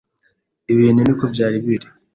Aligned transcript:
ibintu 0.73 0.99
niko 1.03 1.25
byari 1.33 1.57
biri, 1.65 1.87